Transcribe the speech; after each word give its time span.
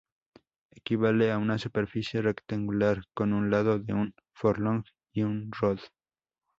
Equivale 0.71 1.31
a 1.31 1.37
una 1.37 1.59
superficie 1.59 2.23
rectangular 2.23 3.03
con 3.13 3.33
un 3.33 3.51
lado 3.51 3.77
de 3.77 3.93
un 3.93 4.15
furlong 4.33 4.83
y 5.13 5.21
un 5.21 5.51
rod. 5.51 5.77